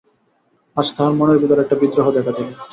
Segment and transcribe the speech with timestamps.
[0.77, 2.49] আজ তাহার মনের ভিতরে একটা বিদ্রোহ দেখা দিল।